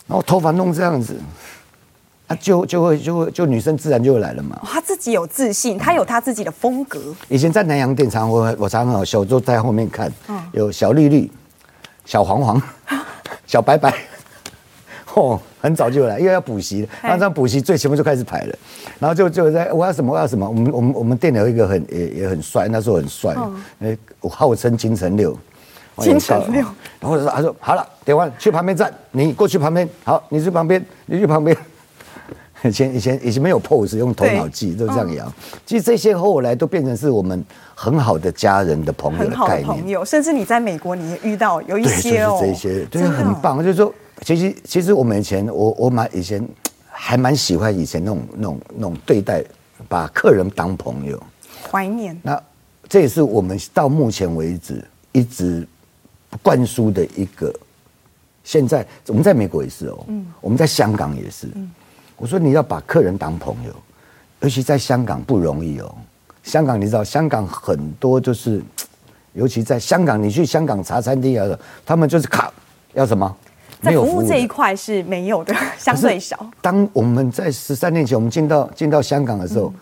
[0.06, 1.16] 然后头发弄这样子，
[2.28, 4.60] 他就就会就会就女生自然就会来了嘛。
[4.64, 7.12] 他自己有自信，他有他自己的风格。
[7.28, 10.12] 以前在南洋电厂，我我常常小时候在后面看，
[10.52, 11.28] 有小绿绿、
[12.04, 12.62] 小黄黄、
[13.44, 13.92] 小白白。
[15.14, 18.54] 哦，很早就来，因为要补习，然后这样补习最前面就开始排了，
[19.00, 23.32] 然后就就在我要什么我要什么，我们我们我们店里有一个很也也很帅，那时候很帅，
[23.80, 25.36] 哎、嗯，我号称金城六，
[25.96, 26.64] 金城六，
[27.00, 31.56] 然后他说他说好了，点完去旁边站，你过去旁边，好，你去旁边，你去旁边，
[32.62, 35.32] 以前以前以前没有 pose，用头脑记，都这样摇，
[35.66, 37.44] 其实这些后来都变成是我们
[37.74, 42.84] 很好的家人的朋友的概念，朋友，甚至你在美国你也遇到有一些哦，就是、这些。
[42.86, 43.92] 对，很棒，就是说。
[44.22, 46.46] 其实，其实我们以前，我我蛮以前
[46.90, 49.44] 还蛮喜欢以前那种那种那种对待，
[49.88, 51.22] 把客人当朋友，
[51.70, 52.18] 怀念。
[52.22, 52.40] 那
[52.88, 55.66] 这也是我们到目前为止一直
[56.42, 57.54] 灌输的一个。
[58.44, 61.48] 现在我们在美国也是哦，嗯，我们在香港也是。
[61.54, 61.70] 嗯，
[62.16, 63.74] 我说你要把客人当朋友，
[64.40, 65.94] 尤其在香港不容易哦。
[66.42, 68.62] 香港你知道，香港很多就是，
[69.34, 72.50] 尤其在香港，你去香港茶餐厅啊，他们就是卡
[72.94, 73.36] 要什么？
[73.82, 76.44] 在服务这一块是没有的， 相对少。
[76.60, 79.74] 当我们在十三年前我们进到进到香港的时候，嗯、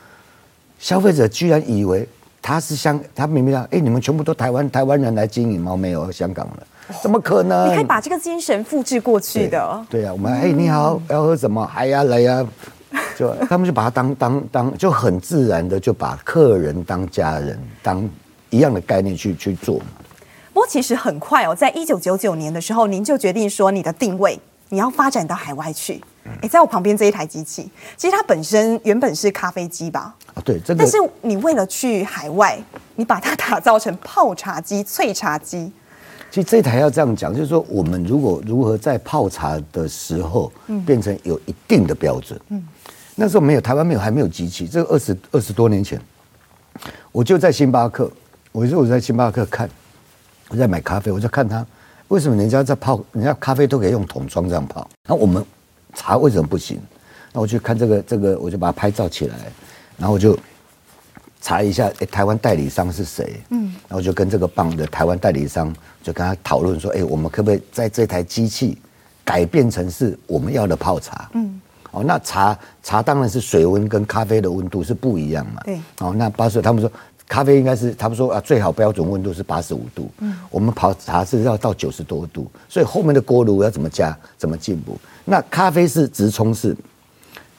[0.79, 2.07] 消费者居然以为
[2.43, 5.77] 他是香，他明明讲，哎、欸，你们全部都台湾台湾人来经营吗？
[5.77, 6.67] 没有香港了，
[7.03, 7.71] 怎么可能？
[7.71, 9.85] 你可以把这个精神复制过去的。
[9.89, 11.69] 对呀、啊，我们哎、欸，你好，要喝什么？
[11.75, 12.47] 哎呀，来呀，
[13.17, 18.09] 就他们就把它当 当当，就很自然的就把客人当家人，当
[18.51, 19.81] 一样的概念去去做。
[20.57, 24.41] 不过其实很快哦，在一九九九年的时候，您就决定说你的定位
[24.71, 26.03] 你要发展到海外去。
[26.41, 30.15] 哎，在我旁边这一台机器，其实它本身原本是咖啡机吧？
[30.33, 30.79] 啊，对，这个。
[30.79, 32.59] 但是你为了去海外，
[32.95, 35.71] 你把它打造成泡茶机、萃茶机。
[36.31, 40.51] 其实这台要这样讲，就是说我们如果如何在泡茶的时候，
[40.87, 42.41] 变成有一定的标准。
[42.49, 42.67] 嗯。
[43.15, 46.01] 那时候没有台湾没有还没有机器，这个二十二十多年前，
[47.13, 48.11] 我就在星巴克，
[48.53, 49.69] 我就我在星巴克看。
[50.49, 51.65] 我在买咖啡，我就看他
[52.09, 55.45] 为什么人家在泡，人家咖啡都可以用桶装这样泡，那我们
[55.95, 56.81] 茶为什么不行？
[57.33, 59.35] 那我去看这个这个，我就把它拍照起来，
[59.99, 60.39] 然后我就
[61.41, 63.41] 查一下，哎，台湾代理商是谁？
[63.51, 68.79] 嗯，然后我就跟这个棒的台湾代理商就跟他讨论说，哎，我们可不可以在这台机器
[69.25, 71.29] 改变成是我们要的泡茶？
[71.35, 75.61] 嗯，哦，那茶茶当然是水温跟咖啡的温度是不一样嘛。
[75.65, 76.91] 对，哦，那巴士他们说。
[77.29, 80.09] 咖啡应该是他们说啊，最好标准温度是八十五度。
[80.19, 84.97] 嗯，我们泡茶是要到九十多度，所以后面的锅炉要怎么加，怎么进步？
[85.25, 86.77] 那咖啡是直冲式，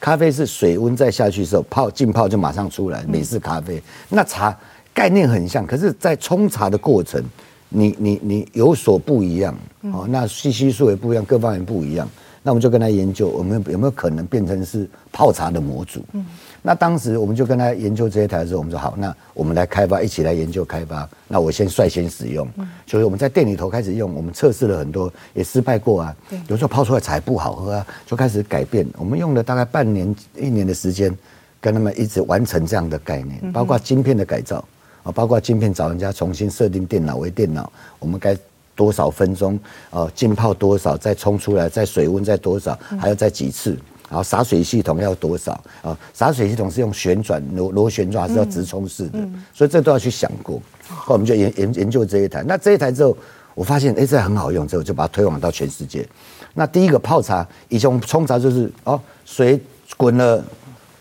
[0.00, 3.82] 咖啡是水温再下去的时候泡浸泡就马上出来，美式咖啡。
[4.08, 4.56] 那茶
[4.94, 7.22] 概念很像，可是，在冲茶的过程，
[7.68, 9.54] 你你你有所不一样
[9.92, 10.06] 哦。
[10.08, 12.08] 那吸吸数也不一样，各方面不一样。
[12.42, 16.02] 那我们就跟他研究，我们有没有可能变成是泡茶的模组？
[16.12, 16.24] 嗯。
[16.68, 21.08] 那当时我们就跟他研究这些台的时候，我们说好，那我们来开发，一起来研究开发。
[21.26, 22.46] 那我先率先使用，
[22.86, 26.14] 所以我们在店里头开始用，我们测试了很多，也失败过啊。
[26.46, 28.86] 有时候泡出来茶不好喝啊，就开始改变。
[28.98, 31.10] 我们用了大概半年、一年的时间，
[31.58, 34.62] 跟他们一直完成这样的概念，包括晶片的改造
[35.04, 38.36] 啊，包括晶片找人家重新设定电脑为电脑，我们该
[38.76, 43.74] 多少分钟啊，浸泡多少，再冲出来，再水温再多少，还要再几次。
[44.08, 45.96] 然后洒水系统要多少啊？
[46.14, 49.18] 洒水系统是用旋转螺螺旋状还是要直冲式的？
[49.52, 50.60] 所以这都要去想过。
[50.88, 52.42] 后来我们就研研研究这一台。
[52.44, 53.14] 那这一台之后，
[53.54, 56.08] 我发现哎，这很好用，之后就把它推广到全世界。
[56.54, 59.60] 那第一个泡茶，以前我们冲茶就是哦，水
[59.98, 60.42] 滚了，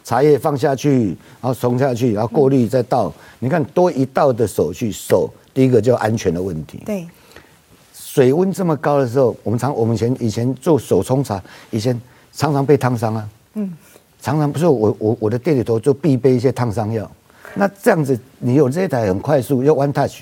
[0.04, 3.08] 茶叶放下去，然后冲下去，然后过滤再倒。
[3.08, 6.84] 嗯、你看多一道的手续，手第一个就安全的问题。
[6.86, 7.08] 对，
[7.94, 11.42] 水温这么高的时候，我们常我们以前以前做手冲茶，
[11.72, 11.98] 以前。
[12.38, 13.74] 常常被烫伤啊，嗯，
[14.22, 17.10] 常常不是我我我的店里头就必备一些烫伤药，
[17.56, 20.22] 那这样子你有这一台很快速又 one touch，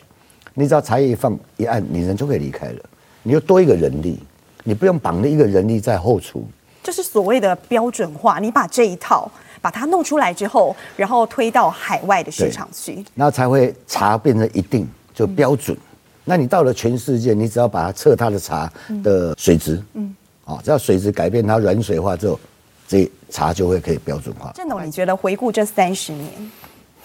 [0.53, 2.79] 你只要茶叶一放一按，你人就可以离开了，
[3.21, 4.17] 你又多一个人力，
[4.63, 6.45] 你不用绑了一个人力在后厨，
[6.81, 9.29] 就是所谓的标准化，你把这一套
[9.61, 15.81] 把它弄出来之后，然后推到海外的市场去，那才会茶变成一定就标准，嗯、
[16.23, 18.71] 那你到了全世界，你只要把它测它的茶
[19.03, 20.05] 的水质，嗯。
[20.05, 22.39] 嗯哦，只要水质改变，它软水化之后，
[22.87, 24.51] 这茶就会可以标准化。
[24.55, 26.51] 郑董，你觉得回顾这三十年，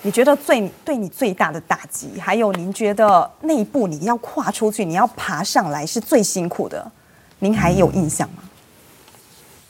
[0.02, 6.90] 你觉得最对你最大的打击，还有您觉得那一步你要跨出去，你要爬上来是最辛苦的，
[7.38, 8.42] 您还有印象吗？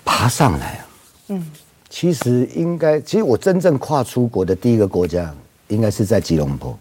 [0.05, 0.87] 爬上来啊，
[1.29, 1.51] 嗯，
[1.89, 5.33] 其实应该，其实我真正跨出国的第一个国家，
[5.69, 6.77] 应该是在吉隆坡。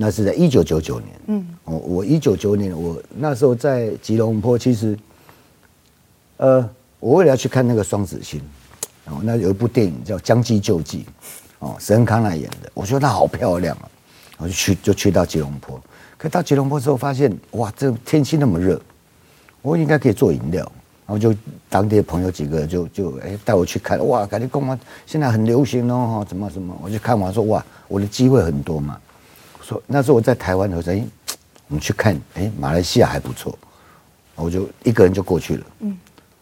[0.00, 1.10] 那是在一九九九年。
[1.26, 4.96] 嗯，我我一九九九年，我那时候在吉隆坡，其实，
[6.38, 8.40] 呃，我为了要去看那个双子星，
[9.04, 11.00] 哦，那有一部电影叫《将计就计》，
[11.58, 13.88] 哦，沈恩康纳演的，我觉得她好漂亮啊，
[14.38, 15.80] 我就去就去到吉隆坡。
[16.16, 18.80] 可到吉隆坡之后，发现哇，这天气那么热，
[19.62, 20.70] 我应该可以做饮料。
[21.06, 21.34] 然后就
[21.70, 29.00] 当地的朋友几个就就哎带我去看，哇，感觉公安现在很流行哦，哈怎么怎么，我就看完说哇，我的机会很多嘛。
[29.62, 31.04] 说那时候我在台湾的时候，哎，
[31.68, 33.58] 我们去看，哎，马来西亚还不错，
[34.34, 35.66] 我就一个人就过去了。
[35.80, 35.96] 嗯，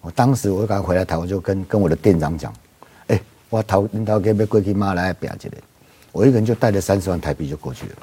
[0.06, 2.54] 我当时我刚回来台湾，就跟跟我的店长讲，
[3.08, 5.56] 哎，我头领导给被过去妈来表姐的，
[6.12, 7.94] 我一个人就带了三十万台币就过去了。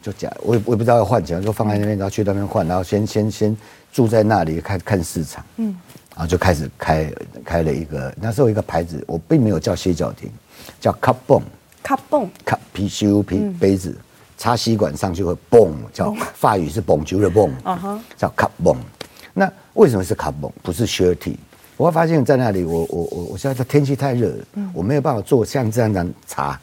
[0.00, 3.54] 就假，我也我也不知道要换钱，就放在那边，然后去那边换，然后先先先
[3.92, 5.44] 住在那里看看市场。
[5.58, 5.76] 嗯，
[6.12, 7.12] 然后就开始开
[7.44, 10.30] 开了一个，那时候一个牌子，我并没有叫歇脚亭，
[10.80, 13.94] 叫 Cup Bon，Cup Bon，Cup P C U P 杯子。
[14.38, 17.52] 插吸管上去会蹦，叫法语是蹦球的蹦，
[18.16, 18.74] 叫卡蹦。
[19.34, 20.50] 那为什么是卡蹦？
[20.62, 21.34] 不是 shirty？
[21.76, 26.60] 我会发现，在那里我，我我我我现在天气太热了，我没有办法做像这样的茶。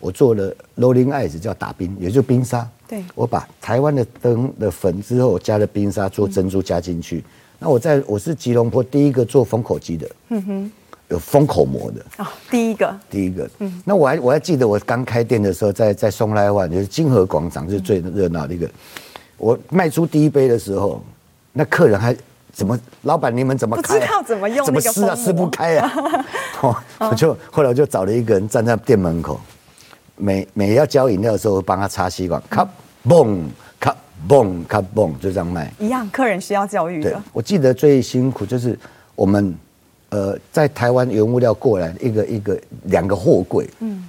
[0.00, 2.68] 我做了 rolling ice，叫打冰，也就是冰沙。
[2.86, 7.24] 对，我把台湾的灯的粉之后加了冰沙做珍珠加进去。
[7.58, 10.10] 那我在我是吉隆坡第一个做封口机的。
[10.28, 10.72] 嗯哼。
[11.08, 18.68] 有封口膜的哦，第一个，第一个，嗯，那我还我还记得我刚开店的时候在，在在松来湾，就是金河广场，是最热闹的一个。
[19.36, 21.00] 我卖出第一杯的时候，
[21.56, 22.14] 那客人还
[22.52, 23.98] 怎么，老板你们怎么开、啊？
[23.98, 25.92] 不知道怎么用，怎么撕啊，撕不开啊！
[26.60, 26.76] 哦，
[27.10, 29.40] 我就后来我就找了一个人站在店门口，
[30.16, 32.68] 每每要交饮料的时候，帮他插吸管，咔
[33.06, 33.44] 嘣，
[33.80, 33.96] 咔
[34.28, 35.72] 嘣，咔嘣，就这样卖。
[35.78, 37.10] 一样，客人需要教育的。
[37.10, 38.78] 对，我记得最辛苦就是
[39.14, 39.56] 我们。
[40.10, 44.06] 呃，在台湾原物料过来一个一个两个货柜，嗯，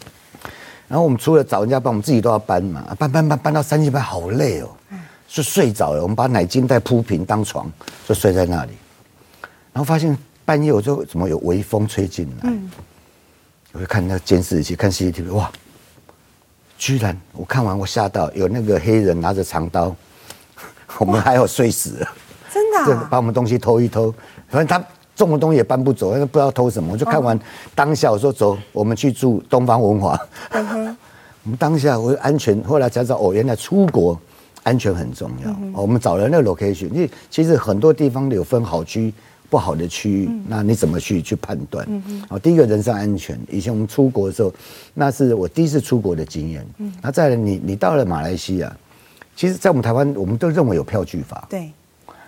[0.87, 4.69] 然后我们除了找人家帮，我们自己都要搬嘛，搬搬搬搬到三星班好累哦，
[5.27, 6.01] 就睡着了。
[6.01, 7.71] 我们把奶巾袋铺平当床，
[8.07, 8.71] 就睡在那里。
[9.73, 12.51] 然后发现半夜我就怎么有微风吹进来，
[13.73, 15.51] 我就看那个监视器，看 CCTV，哇，
[16.77, 19.95] 居然我看完我吓到，有那个黑人拿着长刀，
[20.97, 22.09] 我们还要睡死了，
[22.53, 24.13] 真的，啊，把我们东西偷一偷，
[24.49, 24.83] 反正他。
[25.17, 26.93] 重的东西也搬不走，因为不知道偷什么。
[26.93, 27.39] 我就看完
[27.73, 30.15] 当下，我说走，我们去住东方文华。
[30.49, 30.95] 嗯，
[31.41, 34.15] 我们当下我安全，后来才知道哦，原来出国
[34.63, 35.55] 安全很重要。
[35.73, 39.13] 我们找了那个 location，因为其实很多地方有分好区、
[39.49, 41.85] 不好的区域，那你怎么去去判断？
[41.89, 43.39] 嗯哼，第一个人身安全。
[43.49, 44.53] 以前我们出国的时候，
[44.93, 46.65] 那是我第一次出国的经验。
[46.77, 48.75] 嗯，那再来，你你到了马来西亚，
[49.35, 51.45] 其实，在我们台湾，我们都认为有票据法。
[51.49, 51.71] 对。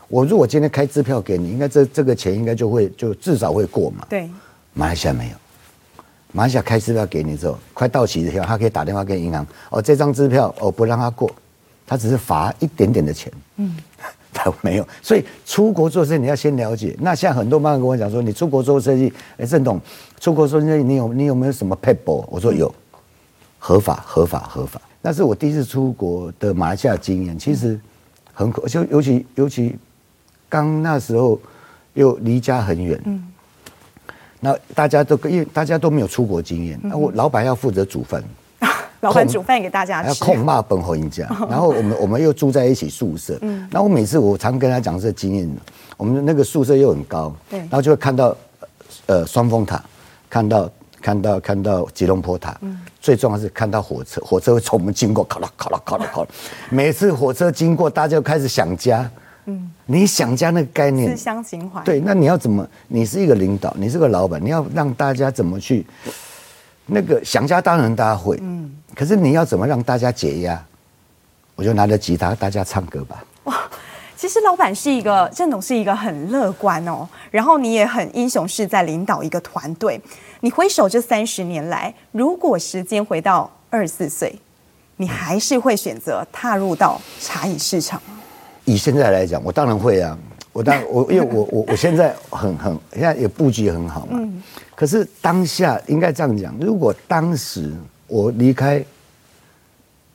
[0.08, 4.08] 我如果今天开支票给你，应该这这个钱应该就会就至少会过嘛。
[4.10, 4.28] 对，
[4.74, 5.36] 马来西亚没有，
[6.32, 11.30] 马来西亚开支票给你之后，快到期的时候，他可以打电话给银行，哦，这张支票哦不让他过，
[11.90, 13.34] 他只是罚一点点的钱。
[13.58, 13.76] 嗯，
[14.32, 16.96] 他没有，所以出国做生意你要先了解。
[17.02, 19.82] 那像很多妈妈跟我讲说，你出国做生意，哎，郑董，
[20.20, 22.24] 出国做生意你有你有没有什么 paper？？
[22.30, 22.74] 我说有，
[23.58, 24.80] 合法合法合法。
[25.02, 27.80] 那是我第一次出国的马来西亚经验，其实
[28.32, 29.76] 很可，就尤其尤其。
[30.52, 31.40] 刚那时候
[31.94, 33.32] 又离家很远，嗯，
[34.40, 38.24] 那大家都因为大家都没有出国经验，那我老板要负责煮饭，
[39.02, 45.50] 老板煮饭给大家吃，要控骂本侯人家， 然后我们我们又住在一起宿舍，嗯，然后我每次我常跟他讲这个经验，
[45.98, 48.36] 我们那个宿舍又很高，对，然后就会看到
[49.06, 49.82] 呃双峰塔，
[50.30, 50.70] 看到
[51.02, 56.28] 看到看到吉隆坡塔，嗯，最重要是看到火车，火车会从我们经过，咔啦咔啦咔啦咔啦，
[56.70, 59.10] 每次火车经过，大家就开始想家。
[59.46, 61.82] 嗯，你想家那个概念，思乡情怀。
[61.84, 62.68] 对，那你要怎么？
[62.90, 65.84] 你是一个领导，你是个老板，你要让大家怎么去？
[66.90, 70.62] 那个想家当然大家会，嗯，可是你要怎么让大家解压？
[71.56, 73.24] 我就拿着吉他，大家唱歌吧。
[73.44, 73.56] 哇，
[74.16, 80.02] 其实老板是一个，郑董是一个很乐观哦，然后你也很英雄式在领导一个团队。
[80.40, 84.34] 你回首这三十年来，如果时间回到二十四岁，
[84.96, 88.18] 你还是会选择踏入到茶饮市场吗？
[88.66, 90.18] 以现在来讲，我当然会啊！
[90.52, 94.20] 我当我因为我我我现在很很现在也布局很好嘛。
[94.80, 97.70] 可是当下应该这样讲，如果当时
[98.08, 98.82] 我离开，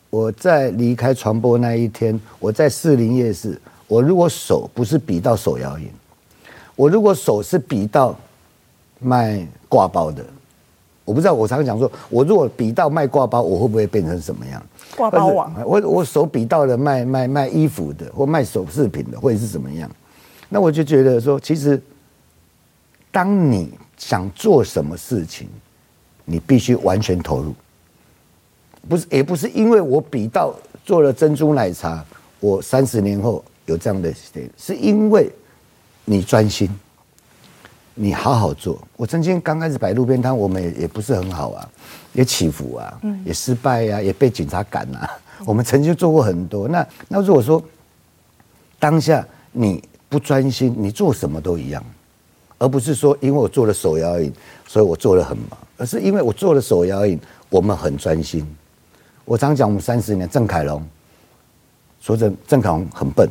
[0.09, 5.91] 我在离开传播那一天，我在士林夜市，我如果手不是比到手摇饮，
[6.77, 8.19] 我如果手是比到
[9.01, 10.25] 卖挂包的，
[11.05, 11.35] 我不知道。
[11.35, 14.67] 我常常讲说，我如果比到卖挂包，我会不会变成什么样？
[14.97, 19.91] 挂包网，我我手比到了卖卖卖衣服的，或卖首饰品的，或者是怎么样？
[20.49, 21.79] 那我就觉得说，其实
[23.13, 25.49] 当你想做什么事情，
[26.25, 27.55] 你必须完全投入。
[28.89, 32.05] 不是，也不是因为我比到做了珍珠奶茶，
[32.41, 34.13] 我三十年后有这样的，
[34.59, 35.31] 是因为
[36.05, 36.69] 你专心，
[37.95, 38.79] 你好好做。
[38.97, 41.69] 我曾经刚开始摆路边摊，我们也也不是很好啊，
[42.13, 45.11] 也起伏啊，也失败呀、啊，也被警察赶啊。
[45.47, 46.69] 我们曾经做过很多。
[46.69, 47.63] 那那如果说
[48.79, 51.83] 当下你不专心，你做什么都一样，
[52.59, 54.33] 而不是说因为我做了手摇饮，
[54.67, 57.19] 所以我做的很忙，而是因为我做了手摇饮，
[57.51, 58.47] 我们很专心。
[59.25, 60.87] 我常讲，我们三十年，郑凯龙
[62.01, 63.29] 说郑郑凯龙很笨，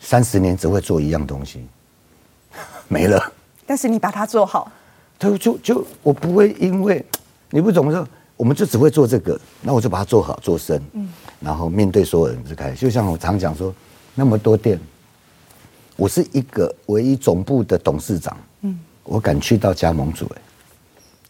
[0.00, 1.64] 三十年只会做一样东西，
[2.88, 3.32] 没了。
[3.66, 4.70] 但是你把它做好，
[5.18, 7.04] 就就就我不会因为
[7.50, 11.08] 你不懂说，我们就只会做这个，那我就把它做好做深，嗯，
[11.40, 12.76] 然后面对所有人就开始。
[12.76, 13.74] 就像我常讲说，
[14.14, 14.78] 那么多店，
[15.96, 20.42] 我是一个唯一总部的董事长，嗯，我敢去到加盟组，哎，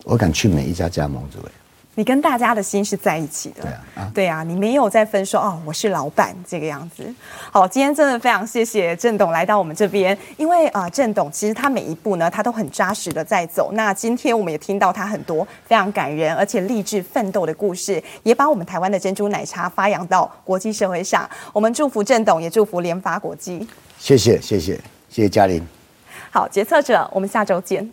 [0.05, 1.53] 我敢去每一家加盟组，哎。
[1.99, 7.03] 你跟大家的心是在一起的，对啊，啊对啊，你没有在分说哦，我是老板这个样子。
[7.51, 13.73] 好，今天真的非常谢谢郑董来到我们这边，因为啊，郑董其实他每一步呢，他都很扎实的在走。
[13.73, 21.27] 那今天我们也听到他很多非常感人而且励志奋斗的故事，也把我们台湾的珍珠奶茶发扬到国际社会上。
[21.55, 23.67] 我们祝福郑董，也祝福联发国际。
[24.07, 24.77] 谢谢，谢谢，
[25.09, 25.61] 谢谢嘉玲。
[26.31, 27.91] 好，决策者，我们下周见。